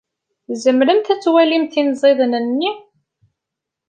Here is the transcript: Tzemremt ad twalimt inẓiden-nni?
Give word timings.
Tzemremt 0.49 1.07
ad 1.13 1.21
twalimt 1.21 1.73
inẓiden-nni? 1.81 2.71